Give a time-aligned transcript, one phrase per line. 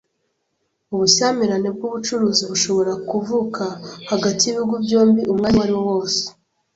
[0.93, 3.63] Ubushyamirane bw’ubucuruzi bushobora kuvuka
[4.09, 6.21] hagati y’ibihugu byombi umwanya uwariwo wose.